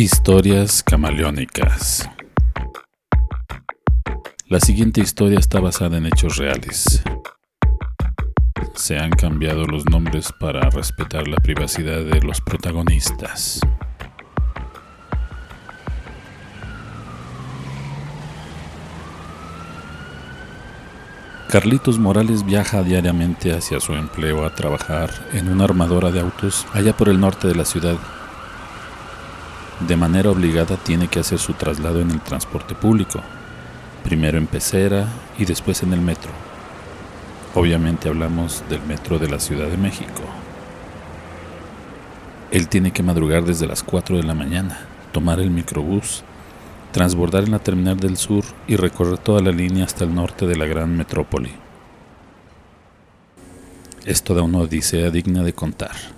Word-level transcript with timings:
Historias 0.00 0.84
camaleónicas. 0.84 2.08
La 4.46 4.60
siguiente 4.60 5.00
historia 5.00 5.40
está 5.40 5.58
basada 5.58 5.96
en 5.96 6.06
hechos 6.06 6.36
reales. 6.36 7.02
Se 8.76 8.96
han 8.96 9.10
cambiado 9.10 9.66
los 9.66 9.86
nombres 9.86 10.32
para 10.38 10.70
respetar 10.70 11.26
la 11.26 11.38
privacidad 11.38 12.04
de 12.04 12.20
los 12.20 12.40
protagonistas. 12.40 13.58
Carlitos 21.50 21.98
Morales 21.98 22.46
viaja 22.46 22.84
diariamente 22.84 23.52
hacia 23.52 23.80
su 23.80 23.94
empleo 23.94 24.46
a 24.46 24.54
trabajar 24.54 25.10
en 25.32 25.48
una 25.48 25.64
armadora 25.64 26.12
de 26.12 26.20
autos 26.20 26.68
allá 26.72 26.96
por 26.96 27.08
el 27.08 27.18
norte 27.18 27.48
de 27.48 27.56
la 27.56 27.64
ciudad 27.64 27.98
de 29.86 29.96
manera 29.96 30.30
obligada 30.30 30.76
tiene 30.76 31.08
que 31.08 31.20
hacer 31.20 31.38
su 31.38 31.52
traslado 31.52 32.00
en 32.00 32.10
el 32.10 32.20
transporte 32.20 32.74
público, 32.74 33.20
primero 34.02 34.38
en 34.38 34.46
pecera 34.46 35.06
y 35.38 35.44
después 35.44 35.82
en 35.82 35.92
el 35.92 36.00
metro. 36.00 36.30
Obviamente 37.54 38.08
hablamos 38.08 38.64
del 38.68 38.82
metro 38.82 39.18
de 39.18 39.28
la 39.28 39.38
Ciudad 39.38 39.68
de 39.68 39.76
México. 39.76 40.22
Él 42.50 42.68
tiene 42.68 42.90
que 42.90 43.02
madrugar 43.02 43.44
desde 43.44 43.66
las 43.66 43.82
4 43.82 44.16
de 44.16 44.22
la 44.24 44.34
mañana, 44.34 44.80
tomar 45.12 45.38
el 45.38 45.50
microbús, 45.50 46.24
transbordar 46.92 47.44
en 47.44 47.52
la 47.52 47.58
terminal 47.58 48.00
del 48.00 48.16
sur 48.16 48.44
y 48.66 48.76
recorrer 48.76 49.18
toda 49.18 49.42
la 49.42 49.52
línea 49.52 49.84
hasta 49.84 50.04
el 50.04 50.14
norte 50.14 50.46
de 50.46 50.56
la 50.56 50.66
gran 50.66 50.96
metrópoli. 50.96 51.52
Es 54.04 54.22
toda 54.22 54.42
una 54.42 54.58
odisea 54.58 55.10
digna 55.10 55.42
de 55.42 55.52
contar. 55.52 56.17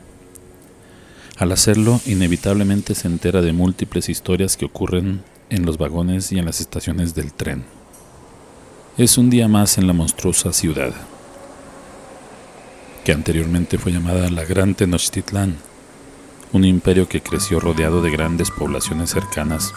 Al 1.40 1.52
hacerlo, 1.52 2.02
inevitablemente 2.04 2.94
se 2.94 3.08
entera 3.08 3.40
de 3.40 3.54
múltiples 3.54 4.10
historias 4.10 4.58
que 4.58 4.66
ocurren 4.66 5.22
en 5.48 5.64
los 5.64 5.78
vagones 5.78 6.30
y 6.32 6.38
en 6.38 6.44
las 6.44 6.60
estaciones 6.60 7.14
del 7.14 7.32
tren. 7.32 7.64
Es 8.98 9.16
un 9.16 9.30
día 9.30 9.48
más 9.48 9.78
en 9.78 9.86
la 9.86 9.94
monstruosa 9.94 10.52
ciudad, 10.52 10.92
que 13.04 13.12
anteriormente 13.12 13.78
fue 13.78 13.90
llamada 13.90 14.28
la 14.28 14.44
Gran 14.44 14.74
Tenochtitlán, 14.74 15.56
un 16.52 16.66
imperio 16.66 17.08
que 17.08 17.22
creció 17.22 17.58
rodeado 17.58 18.02
de 18.02 18.10
grandes 18.10 18.50
poblaciones 18.50 19.08
cercanas 19.08 19.72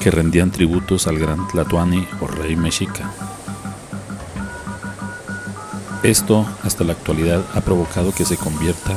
que 0.00 0.10
rendían 0.10 0.50
tributos 0.50 1.06
al 1.06 1.20
gran 1.20 1.46
Tlatoani 1.46 2.08
o 2.22 2.26
rey 2.26 2.56
mexica. 2.56 3.08
Esto, 6.02 6.44
hasta 6.64 6.82
la 6.82 6.94
actualidad, 6.94 7.44
ha 7.54 7.60
provocado 7.60 8.12
que 8.12 8.24
se 8.24 8.36
convierta 8.36 8.96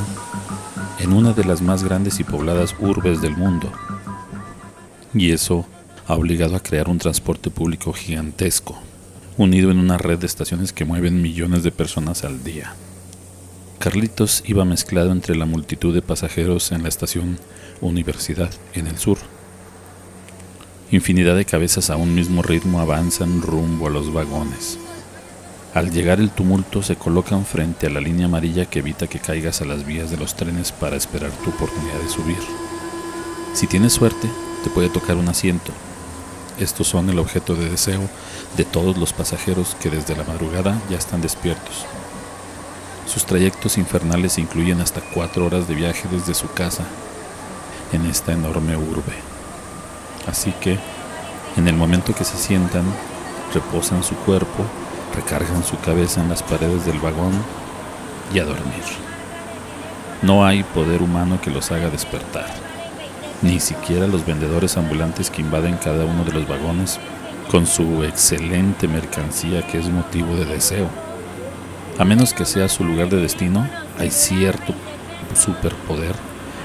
en 0.98 1.12
una 1.12 1.32
de 1.32 1.44
las 1.44 1.62
más 1.62 1.84
grandes 1.84 2.20
y 2.20 2.24
pobladas 2.24 2.74
urbes 2.78 3.20
del 3.20 3.36
mundo. 3.36 3.72
Y 5.14 5.32
eso 5.32 5.66
ha 6.06 6.14
obligado 6.14 6.56
a 6.56 6.62
crear 6.62 6.88
un 6.88 6.98
transporte 6.98 7.50
público 7.50 7.92
gigantesco, 7.92 8.78
unido 9.36 9.70
en 9.70 9.78
una 9.78 9.98
red 9.98 10.18
de 10.18 10.26
estaciones 10.26 10.72
que 10.72 10.84
mueven 10.84 11.22
millones 11.22 11.62
de 11.62 11.70
personas 11.70 12.24
al 12.24 12.42
día. 12.42 12.74
Carlitos 13.78 14.42
iba 14.46 14.64
mezclado 14.64 15.12
entre 15.12 15.36
la 15.36 15.46
multitud 15.46 15.94
de 15.94 16.02
pasajeros 16.02 16.72
en 16.72 16.82
la 16.82 16.88
estación 16.88 17.38
Universidad, 17.80 18.50
en 18.74 18.88
el 18.88 18.98
sur. 18.98 19.18
Infinidad 20.90 21.36
de 21.36 21.44
cabezas 21.44 21.90
a 21.90 21.96
un 21.96 22.14
mismo 22.14 22.42
ritmo 22.42 22.80
avanzan 22.80 23.40
rumbo 23.40 23.86
a 23.86 23.90
los 23.90 24.12
vagones. 24.12 24.78
Al 25.78 25.92
llegar 25.92 26.18
el 26.18 26.30
tumulto 26.30 26.82
se 26.82 26.96
colocan 26.96 27.46
frente 27.46 27.86
a 27.86 27.90
la 27.90 28.00
línea 28.00 28.26
amarilla 28.26 28.66
que 28.66 28.80
evita 28.80 29.06
que 29.06 29.20
caigas 29.20 29.62
a 29.62 29.64
las 29.64 29.86
vías 29.86 30.10
de 30.10 30.16
los 30.16 30.34
trenes 30.34 30.72
para 30.72 30.96
esperar 30.96 31.30
tu 31.30 31.50
oportunidad 31.50 32.00
de 32.00 32.08
subir. 32.08 32.40
Si 33.54 33.68
tienes 33.68 33.92
suerte, 33.92 34.28
te 34.64 34.70
puede 34.70 34.88
tocar 34.88 35.14
un 35.14 35.28
asiento. 35.28 35.70
Estos 36.58 36.88
son 36.88 37.08
el 37.10 37.20
objeto 37.20 37.54
de 37.54 37.70
deseo 37.70 38.00
de 38.56 38.64
todos 38.64 38.98
los 38.98 39.12
pasajeros 39.12 39.76
que 39.80 39.88
desde 39.88 40.16
la 40.16 40.24
madrugada 40.24 40.82
ya 40.90 40.98
están 40.98 41.20
despiertos. 41.20 41.86
Sus 43.06 43.24
trayectos 43.24 43.78
infernales 43.78 44.36
incluyen 44.38 44.80
hasta 44.80 45.00
cuatro 45.14 45.46
horas 45.46 45.68
de 45.68 45.76
viaje 45.76 46.08
desde 46.10 46.34
su 46.34 46.50
casa 46.50 46.82
en 47.92 48.04
esta 48.06 48.32
enorme 48.32 48.76
urbe. 48.76 49.14
Así 50.26 50.52
que, 50.60 50.76
en 51.56 51.68
el 51.68 51.76
momento 51.76 52.16
que 52.16 52.24
se 52.24 52.36
sientan, 52.36 52.84
reposan 53.54 54.02
su 54.02 54.16
cuerpo 54.16 54.64
recargan 55.18 55.64
su 55.64 55.76
cabeza 55.80 56.20
en 56.20 56.28
las 56.28 56.44
paredes 56.44 56.86
del 56.86 57.00
vagón 57.00 57.32
y 58.32 58.38
a 58.38 58.44
dormir. 58.44 58.84
No 60.22 60.46
hay 60.46 60.62
poder 60.62 61.02
humano 61.02 61.40
que 61.40 61.50
los 61.50 61.72
haga 61.72 61.90
despertar, 61.90 62.46
ni 63.42 63.58
siquiera 63.58 64.06
los 64.06 64.24
vendedores 64.24 64.76
ambulantes 64.76 65.28
que 65.30 65.42
invaden 65.42 65.76
cada 65.76 66.04
uno 66.04 66.24
de 66.24 66.32
los 66.32 66.46
vagones 66.46 67.00
con 67.50 67.66
su 67.66 68.04
excelente 68.04 68.86
mercancía 68.86 69.66
que 69.66 69.78
es 69.78 69.88
motivo 69.88 70.36
de 70.36 70.44
deseo. 70.44 70.88
A 71.98 72.04
menos 72.04 72.32
que 72.32 72.44
sea 72.44 72.68
su 72.68 72.84
lugar 72.84 73.08
de 73.08 73.20
destino, 73.20 73.68
hay 73.98 74.10
cierto 74.10 74.72
superpoder 75.34 76.14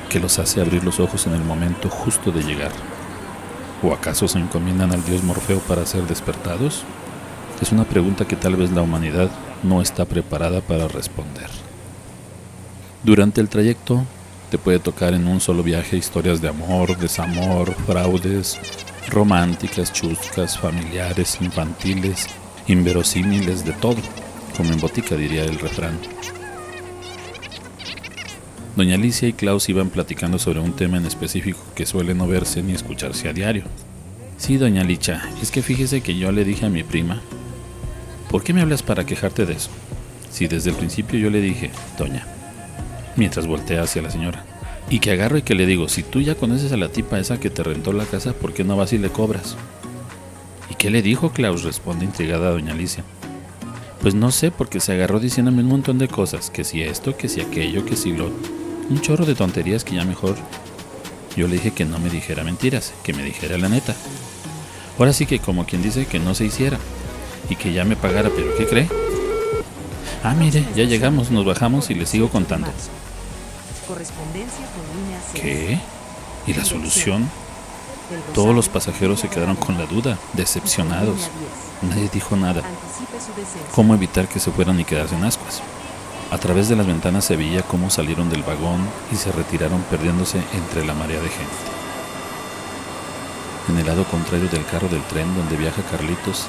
que 0.09 0.19
los 0.19 0.37
hace 0.37 0.61
abrir 0.61 0.83
los 0.83 0.99
ojos 0.99 1.25
en 1.25 1.33
el 1.33 1.43
momento 1.43 1.89
justo 1.89 2.31
de 2.31 2.43
llegar. 2.43 2.71
¿O 3.81 3.93
acaso 3.93 4.27
se 4.27 4.37
encomiendan 4.37 4.91
al 4.91 5.03
dios 5.03 5.23
Morfeo 5.23 5.57
para 5.59 5.87
ser 5.87 6.03
despertados? 6.03 6.85
Es 7.61 7.71
una 7.71 7.85
pregunta 7.85 8.25
que 8.25 8.35
tal 8.35 8.55
vez 8.55 8.71
la 8.71 8.81
humanidad 8.81 9.29
no 9.63 9.81
está 9.81 10.05
preparada 10.05 10.61
para 10.61 10.87
responder. 10.87 11.49
Durante 13.03 13.41
el 13.41 13.49
trayecto 13.49 14.05
te 14.49 14.57
puede 14.57 14.79
tocar 14.79 15.13
en 15.13 15.27
un 15.27 15.39
solo 15.41 15.63
viaje 15.63 15.97
historias 15.97 16.41
de 16.41 16.49
amor, 16.49 16.97
desamor, 16.97 17.73
fraudes, 17.85 18.59
románticas, 19.09 19.91
chuscas, 19.91 20.57
familiares, 20.57 21.37
infantiles, 21.41 22.27
inverosímiles, 22.67 23.65
de 23.65 23.73
todo, 23.73 23.97
como 24.55 24.71
en 24.71 24.79
botica 24.79 25.15
diría 25.15 25.43
el 25.43 25.59
refrán. 25.59 25.97
Doña 28.75 28.95
Alicia 28.95 29.27
y 29.27 29.33
Klaus 29.33 29.69
iban 29.69 29.89
platicando 29.89 30.39
sobre 30.39 30.59
un 30.59 30.73
tema 30.73 30.97
en 30.97 31.05
específico 31.05 31.59
que 31.75 31.85
suele 31.85 32.13
no 32.13 32.27
verse 32.27 32.63
ni 32.63 32.73
escucharse 32.73 33.29
a 33.29 33.33
diario. 33.33 33.63
Sí, 34.43 34.57
doña 34.57 34.83
Licha, 34.83 35.21
es 35.41 35.51
que 35.51 35.61
fíjese 35.61 36.01
que 36.01 36.17
yo 36.17 36.29
le 36.33 36.43
dije 36.43 36.65
a 36.65 36.69
mi 36.69 36.83
prima 36.83 37.21
¿Por 38.29 38.43
qué 38.43 38.51
me 38.51 38.59
hablas 38.59 38.83
para 38.83 39.05
quejarte 39.05 39.45
de 39.45 39.53
eso? 39.53 39.69
Si 40.29 40.47
desde 40.47 40.71
el 40.71 40.75
principio 40.75 41.17
yo 41.17 41.29
le 41.29 41.39
dije, 41.39 41.71
Doña, 41.97 42.27
mientras 43.15 43.47
voltea 43.47 43.83
hacia 43.83 44.01
la 44.01 44.11
señora, 44.11 44.43
y 44.89 44.99
que 44.99 45.11
agarro 45.11 45.37
y 45.37 45.43
que 45.43 45.55
le 45.55 45.65
digo, 45.65 45.87
si 45.87 46.03
tú 46.03 46.19
ya 46.19 46.35
conoces 46.35 46.73
a 46.73 46.77
la 46.77 46.89
tipa 46.89 47.21
esa 47.21 47.39
que 47.39 47.49
te 47.49 47.63
rentó 47.63 47.93
la 47.93 48.03
casa, 48.03 48.33
¿por 48.33 48.53
qué 48.53 48.65
no 48.65 48.75
vas 48.75 48.91
y 48.91 48.97
le 48.97 49.07
cobras? 49.07 49.55
¿Y 50.69 50.75
qué 50.75 50.89
le 50.89 51.01
dijo 51.01 51.31
Klaus? 51.31 51.63
responde 51.63 52.03
intrigada 52.03 52.51
doña 52.51 52.73
Alicia. 52.73 53.05
Pues 54.01 54.13
no 54.13 54.29
sé, 54.29 54.51
porque 54.51 54.81
se 54.81 54.91
agarró 54.91 55.21
diciéndome 55.21 55.61
un 55.61 55.69
montón 55.69 55.99
de 55.99 56.09
cosas, 56.09 56.49
que 56.49 56.65
si 56.65 56.81
esto, 56.81 57.15
que 57.15 57.29
si 57.29 57.39
aquello, 57.39 57.85
que 57.85 57.95
si 57.95 58.11
lo... 58.11 58.29
Un 58.89 58.99
chorro 58.99 59.25
de 59.25 59.35
tonterías 59.35 59.85
que 59.85 59.95
ya 59.95 60.03
mejor... 60.03 60.35
Yo 61.35 61.47
le 61.47 61.55
dije 61.55 61.71
que 61.71 61.85
no 61.85 61.99
me 61.99 62.09
dijera 62.09 62.43
mentiras, 62.43 62.93
que 63.03 63.13
me 63.13 63.23
dijera 63.23 63.57
la 63.57 63.69
neta. 63.69 63.95
Ahora 64.99 65.13
sí 65.13 65.25
que 65.25 65.39
como 65.39 65.65
quien 65.65 65.81
dice 65.81 66.05
que 66.05 66.19
no 66.19 66.35
se 66.35 66.45
hiciera, 66.45 66.77
y 67.49 67.55
que 67.55 67.73
ya 67.73 67.83
me 67.83 67.95
pagara, 67.95 68.29
pero 68.35 68.55
¿qué 68.55 68.67
cree? 68.67 68.89
Ah, 70.23 70.33
mire, 70.33 70.65
ya 70.75 70.83
llegamos, 70.83 71.31
nos 71.31 71.45
bajamos 71.45 71.89
y 71.89 71.95
le 71.95 72.05
sigo 72.05 72.29
contando. 72.29 72.67
¿Qué? 75.33 75.79
¿Y 76.47 76.53
la 76.53 76.63
solución? 76.63 77.29
Todos 78.33 78.55
los 78.55 78.69
pasajeros 78.69 79.19
se 79.19 79.29
quedaron 79.29 79.55
con 79.55 79.77
la 79.77 79.85
duda, 79.85 80.17
decepcionados. 80.33 81.29
Nadie 81.81 82.09
dijo 82.13 82.35
nada. 82.35 82.61
¿Cómo 83.73 83.95
evitar 83.95 84.27
que 84.27 84.39
se 84.39 84.51
fueran 84.51 84.79
y 84.79 84.85
quedarse 84.85 85.15
en 85.15 85.23
ascuas? 85.23 85.61
A 86.33 86.39
través 86.39 86.67
de 86.67 86.75
las 86.75 86.87
ventanas 86.87 87.25
se 87.25 87.35
veía 87.35 87.61
cómo 87.61 87.91
salieron 87.91 88.27
del 88.27 88.41
vagón 88.41 88.89
y 89.11 89.17
se 89.17 89.31
retiraron 89.31 89.83
perdiéndose 89.83 90.41
entre 90.55 90.83
la 90.83 90.95
marea 90.95 91.21
de 91.21 91.29
gente. 91.29 91.53
En 93.69 93.77
el 93.77 93.85
lado 93.85 94.03
contrario 94.05 94.49
del 94.49 94.65
carro 94.65 94.87
del 94.87 95.03
tren 95.03 95.35
donde 95.35 95.57
viaja 95.57 95.83
Carlitos 95.83 96.47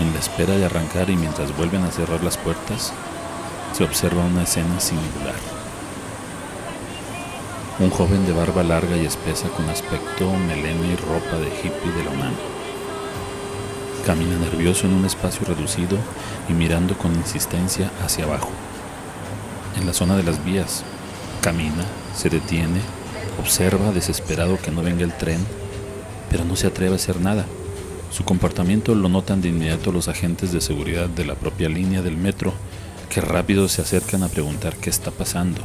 en 0.00 0.12
la 0.12 0.18
espera 0.18 0.56
de 0.56 0.64
arrancar 0.64 1.10
y 1.10 1.16
mientras 1.16 1.56
vuelven 1.56 1.84
a 1.84 1.92
cerrar 1.92 2.24
las 2.24 2.38
puertas, 2.38 2.92
se 3.72 3.84
observa 3.84 4.24
una 4.24 4.42
escena 4.42 4.80
singular. 4.80 5.38
Un 7.78 7.90
joven 7.90 8.26
de 8.26 8.32
barba 8.32 8.64
larga 8.64 8.96
y 8.96 9.06
espesa 9.06 9.48
con 9.50 9.70
aspecto, 9.70 10.28
melena 10.48 10.86
y 10.86 10.96
ropa 10.96 11.36
de 11.36 11.46
hippie 11.50 11.92
de 11.92 12.04
la 12.04 12.10
mano. 12.16 12.49
Camina 14.04 14.36
nervioso 14.38 14.86
en 14.86 14.94
un 14.94 15.04
espacio 15.04 15.46
reducido 15.46 15.98
y 16.48 16.52
mirando 16.52 16.96
con 16.96 17.14
insistencia 17.14 17.90
hacia 18.04 18.24
abajo. 18.24 18.50
En 19.78 19.86
la 19.86 19.92
zona 19.92 20.16
de 20.16 20.22
las 20.22 20.44
vías, 20.44 20.84
camina, 21.40 21.84
se 22.14 22.28
detiene, 22.28 22.80
observa 23.38 23.92
desesperado 23.92 24.58
que 24.58 24.70
no 24.70 24.82
venga 24.82 25.04
el 25.04 25.16
tren, 25.16 25.44
pero 26.30 26.44
no 26.44 26.56
se 26.56 26.66
atreve 26.66 26.92
a 26.92 26.96
hacer 26.96 27.20
nada 27.20 27.46
su 28.10 28.24
comportamiento 28.24 28.94
lo 28.96 29.08
notan 29.08 29.40
de 29.40 29.48
inmediato 29.48 29.92
los 29.92 30.08
agentes 30.08 30.50
de 30.50 30.60
seguridad 30.60 31.08
de 31.08 31.24
la 31.24 31.36
propia 31.36 31.68
línea 31.68 32.02
del 32.02 32.16
metro, 32.16 32.52
que 33.08 33.20
rápido 33.20 33.68
se 33.68 33.82
acercan 33.82 34.24
a 34.24 34.28
preguntar 34.28 34.74
qué 34.76 34.90
está 34.90 35.12
pasando. 35.12 35.60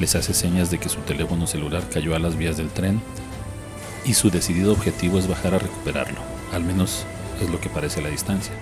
Les 0.00 0.16
hace 0.16 0.34
señas 0.34 0.70
de 0.72 0.78
que 0.78 0.88
su 0.88 0.98
teléfono 1.00 1.46
celular 1.46 1.84
cayó 1.88 2.16
a 2.16 2.18
las 2.18 2.36
vías 2.36 2.56
del 2.56 2.68
tren 2.68 3.00
y 4.04 4.14
su 4.14 4.30
decidido 4.30 4.72
objetivo 4.72 5.18
es 5.20 5.28
bajar 5.28 5.54
a 5.54 5.60
recuperarlo. 5.60 6.31
Al 6.52 6.64
menos 6.64 7.04
es 7.40 7.50
lo 7.50 7.60
que 7.60 7.70
parece 7.70 8.00
a 8.00 8.02
la 8.02 8.10
distancia. 8.10 8.52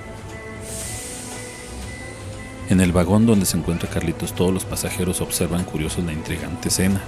En 2.68 2.80
el 2.80 2.92
vagón 2.92 3.26
donde 3.26 3.46
se 3.46 3.56
encuentra 3.56 3.90
Carlitos, 3.90 4.32
todos 4.32 4.54
los 4.54 4.64
pasajeros 4.64 5.20
observan 5.20 5.64
curiosos 5.64 6.04
la 6.04 6.12
intrigante 6.12 6.68
escena. 6.68 7.00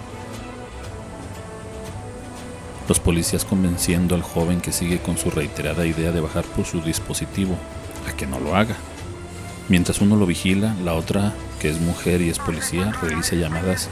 Los 2.89 2.99
policías 2.99 3.45
convenciendo 3.45 4.17
al 4.17 4.23
joven 4.23 4.61
que 4.61 4.73
sigue 4.73 4.99
con 4.99 5.17
su 5.17 5.31
reiterada 5.31 5.87
idea 5.87 6.11
de 6.11 6.21
bajar 6.21 6.45
por 6.45 6.67
su 6.67 6.81
dispositivo 6.81 7.57
a 8.09 8.17
que 8.17 8.27
no 8.27 8.41
lo 8.41 8.57
haga. 8.57 8.75
Mientras 9.69 10.01
uno 10.01 10.17
lo 10.17 10.27
vigila, 10.27 10.75
la 10.83 10.95
otra, 10.95 11.33
que 11.61 11.71
es 11.71 11.81
mujer 11.81 12.21
y 12.21 12.29
es 12.29 12.41
policía, 12.41 12.91
realiza 13.01 13.37
llamadas 13.37 13.89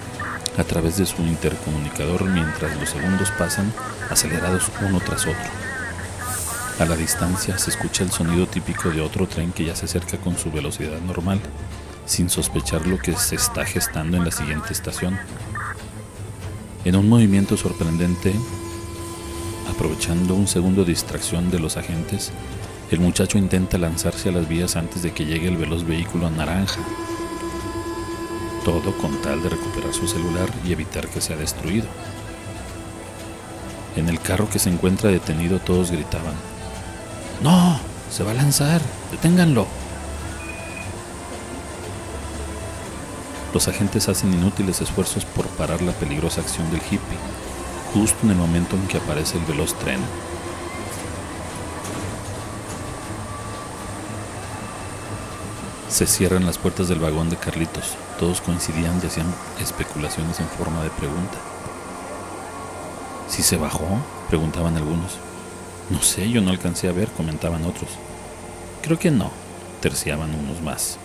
a 0.59 0.65
través 0.65 0.97
de 0.97 1.07
su 1.07 1.23
intercomunicador 1.23 2.25
mientras 2.25 2.77
los 2.81 2.91
segundos 2.91 3.31
pasan 3.39 3.73
acelerados 4.11 4.73
uno 4.83 4.99
tras 4.99 5.23
otro. 5.23 5.70
A 6.81 6.87
la 6.87 6.97
distancia 6.97 7.59
se 7.59 7.69
escucha 7.69 8.05
el 8.05 8.11
sonido 8.11 8.47
típico 8.47 8.89
de 8.89 9.03
otro 9.03 9.29
tren 9.29 9.53
que 9.53 9.67
ya 9.67 9.77
se 9.77 9.85
acerca 9.85 10.17
con 10.17 10.39
su 10.39 10.51
velocidad 10.51 10.99
normal, 11.03 11.39
sin 12.07 12.31
sospechar 12.31 12.87
lo 12.87 12.97
que 12.97 13.15
se 13.17 13.35
está 13.35 13.67
gestando 13.67 14.17
en 14.17 14.25
la 14.25 14.31
siguiente 14.31 14.73
estación. 14.73 15.19
En 16.87 16.97
un 16.97 17.07
movimiento 17.07 17.59
sorprendente, 17.59 18.33
aprovechando 19.71 20.35
un 20.35 20.49
segundo 20.49 20.87
distracción 20.87 21.51
de 21.51 21.59
los 21.59 21.77
agentes, 21.77 22.33
el 22.91 23.01
muchacho 23.01 23.37
intenta 23.37 23.77
lanzarse 23.77 24.31
a 24.31 24.33
las 24.33 24.49
vías 24.49 24.75
antes 24.77 25.03
de 25.03 25.13
que 25.13 25.27
llegue 25.27 25.49
el 25.49 25.59
veloz 25.59 25.85
vehículo 25.85 26.31
naranja. 26.31 26.81
Todo 28.65 28.97
con 28.97 29.21
tal 29.21 29.43
de 29.43 29.51
recuperar 29.51 29.93
su 29.93 30.09
celular 30.09 30.49
y 30.67 30.73
evitar 30.73 31.09
que 31.09 31.21
sea 31.21 31.37
destruido. 31.37 31.89
En 33.97 34.09
el 34.09 34.19
carro 34.19 34.49
que 34.49 34.59
se 34.59 34.71
encuentra 34.71 35.11
detenido 35.11 35.59
todos 35.59 35.91
gritaban, 35.91 36.50
¡No! 37.43 37.81
¡Se 38.11 38.23
va 38.23 38.33
a 38.33 38.35
lanzar! 38.35 38.83
¡Deténganlo! 39.11 39.67
Los 43.55 43.67
agentes 43.67 44.09
hacen 44.09 44.33
inútiles 44.33 44.81
esfuerzos 44.81 45.25
por 45.25 45.47
parar 45.47 45.83
la 45.83 45.93
peligrosa 45.93 46.41
acción 46.41 46.71
del 46.71 46.81
hippie, 46.81 47.19
justo 47.95 48.19
en 48.23 48.31
el 48.31 48.37
momento 48.37 48.77
en 48.77 48.87
que 48.87 48.99
aparece 48.99 49.39
el 49.39 49.45
veloz 49.45 49.75
tren. 49.75 50.01
Se 55.89 56.07
cierran 56.07 56.47
las 56.47 56.59
puertas 56.59 56.87
del 56.89 57.01
vagón 57.01 57.31
de 57.31 57.37
Carlitos. 57.37 57.97
Todos 58.19 58.41
coincidían 58.41 59.01
y 59.03 59.07
hacían 59.07 59.27
especulaciones 59.61 60.39
en 60.39 60.47
forma 60.47 60.83
de 60.85 60.91
pregunta. 60.91 61.37
¿Si 63.29 63.43
se 63.43 63.57
bajó? 63.57 63.99
preguntaban 64.29 64.77
algunos. 64.77 65.19
No 65.91 66.01
sé, 66.03 66.31
yo 66.31 66.41
no 66.41 66.51
alcancé 66.51 66.89
a 66.89 66.93
ver, 66.93 67.09
comentaban 67.09 67.65
otros. 67.65 67.91
Creo 68.83 68.99
que 68.99 69.11
no, 69.11 69.31
terciaban 69.81 70.35
unos 70.35 70.63
más. 70.63 70.99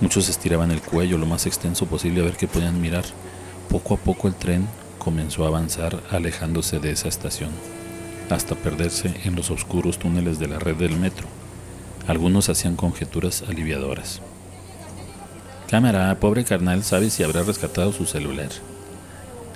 Muchos 0.00 0.30
estiraban 0.30 0.70
el 0.70 0.80
cuello 0.80 1.18
lo 1.18 1.26
más 1.26 1.46
extenso 1.46 1.84
posible 1.86 2.22
a 2.22 2.24
ver 2.24 2.36
qué 2.36 2.48
podían 2.48 2.80
mirar. 2.80 3.04
Poco 3.68 3.94
a 3.94 3.98
poco 3.98 4.26
el 4.28 4.34
tren 4.34 4.66
comenzó 4.98 5.44
a 5.44 5.48
avanzar 5.48 6.00
alejándose 6.10 6.78
de 6.78 6.92
esa 6.92 7.08
estación, 7.08 7.50
hasta 8.30 8.54
perderse 8.54 9.14
en 9.24 9.36
los 9.36 9.50
oscuros 9.50 9.98
túneles 9.98 10.38
de 10.38 10.48
la 10.48 10.58
red 10.58 10.76
del 10.76 10.96
metro. 10.96 11.26
Algunos 12.06 12.48
hacían 12.48 12.76
conjeturas 12.76 13.44
aliviadoras. 13.46 14.22
Cámara, 15.68 16.18
pobre 16.18 16.44
carnal, 16.44 16.82
sabe 16.82 17.10
si 17.10 17.22
habrá 17.22 17.42
rescatado 17.42 17.92
su 17.92 18.06
celular. 18.06 18.48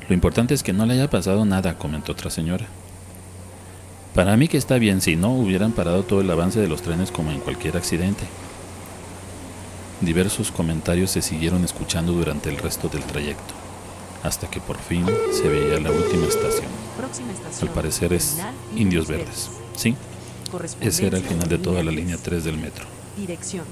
Lo 0.08 0.14
importante 0.14 0.52
es 0.52 0.62
que 0.62 0.74
no 0.74 0.84
le 0.84 0.94
haya 0.94 1.08
pasado 1.08 1.44
nada, 1.46 1.78
comentó 1.78 2.12
otra 2.12 2.30
señora. 2.30 2.66
Para 4.14 4.36
mí 4.36 4.46
que 4.46 4.56
está 4.56 4.78
bien, 4.78 5.00
si 5.00 5.16
no 5.16 5.32
hubieran 5.32 5.72
parado 5.72 6.04
todo 6.04 6.20
el 6.20 6.30
avance 6.30 6.60
de 6.60 6.68
los 6.68 6.82
trenes 6.82 7.10
como 7.10 7.32
en 7.32 7.40
cualquier 7.40 7.76
accidente. 7.76 8.24
Diversos 10.00 10.52
comentarios 10.52 11.10
se 11.10 11.20
siguieron 11.20 11.64
escuchando 11.64 12.12
durante 12.12 12.48
el 12.48 12.58
resto 12.58 12.88
del 12.88 13.02
trayecto, 13.02 13.54
hasta 14.22 14.48
que 14.48 14.60
por 14.60 14.78
fin 14.78 15.04
se 15.32 15.48
veía 15.48 15.80
la 15.80 15.90
última 15.90 16.26
estación. 16.26 16.70
Al 17.60 17.70
parecer 17.70 18.12
es 18.12 18.38
Indios 18.76 19.08
Verdes. 19.08 19.50
Sí, 19.76 19.96
ese 20.80 21.08
era 21.08 21.18
el 21.18 21.24
final 21.24 21.48
de 21.48 21.58
toda 21.58 21.82
la 21.82 21.90
línea 21.90 22.16
3 22.16 22.44
del 22.44 22.56
metro. 22.56 22.86
Dirección. 23.16 23.64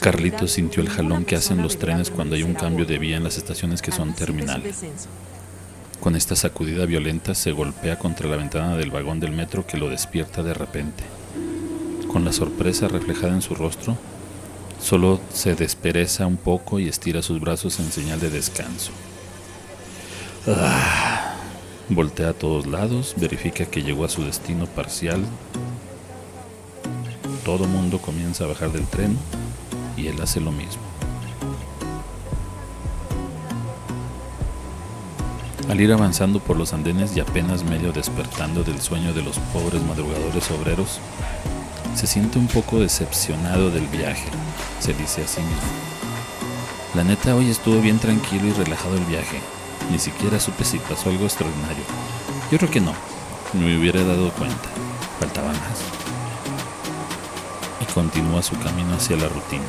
Carlitos 0.00 0.52
sintió 0.52 0.82
el 0.82 0.88
jalón 0.88 1.24
que 1.24 1.34
hacen 1.34 1.62
los 1.62 1.78
trenes 1.78 2.10
cuando 2.10 2.36
hay 2.36 2.44
un 2.44 2.54
cambio 2.54 2.86
de 2.86 2.98
vía 2.98 3.16
en 3.16 3.24
las 3.24 3.36
estaciones 3.36 3.82
que 3.82 3.90
son 3.90 4.14
terminales. 4.14 4.84
Con 6.00 6.16
esta 6.16 6.36
sacudida 6.36 6.86
violenta 6.86 7.34
se 7.34 7.52
golpea 7.52 7.98
contra 7.98 8.28
la 8.28 8.36
ventana 8.36 8.76
del 8.76 8.90
vagón 8.90 9.20
del 9.20 9.32
metro 9.32 9.66
que 9.66 9.76
lo 9.76 9.88
despierta 9.88 10.42
de 10.42 10.54
repente. 10.54 11.04
Con 12.08 12.24
la 12.24 12.32
sorpresa 12.32 12.88
reflejada 12.88 13.34
en 13.34 13.42
su 13.42 13.54
rostro, 13.54 13.96
solo 14.80 15.20
se 15.32 15.54
despereza 15.54 16.26
un 16.26 16.36
poco 16.36 16.78
y 16.78 16.88
estira 16.88 17.22
sus 17.22 17.40
brazos 17.40 17.80
en 17.80 17.90
señal 17.90 18.20
de 18.20 18.30
descanso. 18.30 18.92
Ah. 20.46 21.16
Voltea 21.88 22.30
a 22.30 22.32
todos 22.32 22.66
lados, 22.66 23.14
verifica 23.16 23.64
que 23.66 23.82
llegó 23.82 24.04
a 24.04 24.08
su 24.08 24.24
destino 24.24 24.66
parcial. 24.66 25.24
Todo 27.44 27.68
mundo 27.68 28.00
comienza 28.00 28.42
a 28.42 28.48
bajar 28.48 28.72
del 28.72 28.86
tren 28.88 29.16
y 29.96 30.08
él 30.08 30.20
hace 30.20 30.40
lo 30.40 30.50
mismo. 30.50 30.95
Al 35.68 35.80
ir 35.80 35.92
avanzando 35.92 36.38
por 36.38 36.56
los 36.56 36.72
andenes 36.72 37.16
y 37.16 37.20
apenas 37.20 37.64
medio 37.64 37.92
despertando 37.92 38.62
del 38.62 38.80
sueño 38.80 39.12
de 39.12 39.22
los 39.22 39.38
pobres 39.52 39.82
madrugadores 39.82 40.48
obreros, 40.52 41.00
se 41.94 42.06
siente 42.06 42.38
un 42.38 42.46
poco 42.46 42.78
decepcionado 42.78 43.70
del 43.70 43.86
viaje, 43.88 44.28
se 44.78 44.94
dice 44.94 45.24
así 45.24 45.40
mismo. 45.40 45.56
La 46.94 47.02
neta 47.02 47.34
hoy 47.34 47.50
estuvo 47.50 47.80
bien 47.80 47.98
tranquilo 47.98 48.46
y 48.46 48.52
relajado 48.52 48.96
el 48.96 49.04
viaje, 49.04 49.40
ni 49.90 49.98
siquiera 49.98 50.38
supe 50.38 50.64
si 50.64 50.78
pasó 50.78 51.10
algo 51.10 51.24
extraordinario. 51.24 51.84
Yo 52.50 52.58
creo 52.58 52.70
que 52.70 52.80
no. 52.80 52.92
Me 53.52 53.76
hubiera 53.76 54.04
dado 54.04 54.30
cuenta. 54.32 54.68
Faltaba 55.18 55.48
más. 55.48 55.82
Y 57.80 57.92
continúa 57.92 58.42
su 58.42 58.56
camino 58.58 58.94
hacia 58.94 59.16
la 59.16 59.28
rutina. 59.28 59.64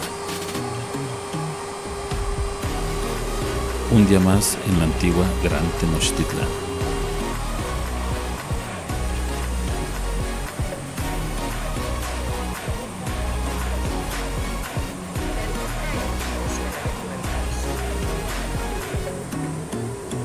Un 3.90 4.06
día 4.06 4.20
más 4.20 4.58
en 4.68 4.80
la 4.80 4.84
antigua 4.84 5.26
Gran 5.42 5.64
Tenochtitlán. 5.80 6.46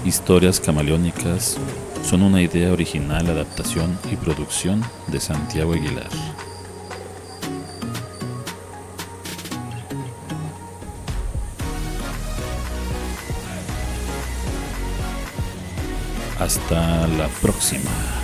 Historias 0.04 0.59
camaleónicas 0.59 1.57
son 2.02 2.23
una 2.23 2.42
idea 2.42 2.73
original, 2.73 3.28
adaptación 3.28 3.97
y 4.11 4.16
producción 4.16 4.83
de 5.07 5.21
Santiago 5.21 5.73
Aguilar. 5.73 6.11
Hasta 16.43 17.07
la 17.07 17.29
próxima. 17.41 18.22